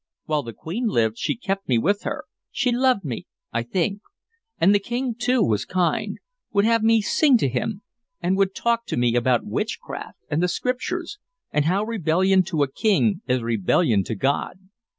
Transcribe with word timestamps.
While 0.25 0.41
the 0.41 0.51
Queen 0.53 0.87
lived 0.87 1.19
she 1.19 1.35
kept 1.37 1.69
me 1.69 1.77
with 1.77 2.01
her, 2.05 2.25
she 2.49 2.71
loved 2.71 3.05
me, 3.05 3.27
I 3.53 3.61
think; 3.61 4.01
and 4.59 4.73
the 4.73 4.79
King 4.79 5.13
too 5.13 5.43
was 5.43 5.63
kind, 5.63 6.17
would 6.51 6.65
have 6.65 6.81
me 6.81 7.01
sing 7.01 7.37
to 7.37 7.47
him, 7.47 7.83
and 8.19 8.35
would 8.35 8.55
talk 8.55 8.87
to 8.87 8.97
me 8.97 9.15
about 9.15 9.45
witchcraft 9.45 10.17
and 10.27 10.41
the 10.41 10.47
Scriptures, 10.47 11.19
and 11.51 11.65
how 11.65 11.83
rebellion 11.83 12.41
to 12.45 12.63
a 12.63 12.67
king 12.71 13.21
is 13.27 13.43
rebellion 13.43 14.03
to 14.05 14.15
God. 14.15 14.57